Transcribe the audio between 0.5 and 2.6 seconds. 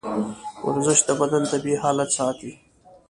ورزش د بدن طبیعي حالت ساتي.